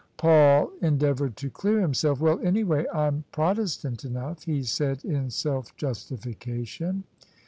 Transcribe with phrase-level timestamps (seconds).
[0.17, 7.03] Paul endeavoured to clear himself." Well, anyway I'm Protestant enough," he said in self justification.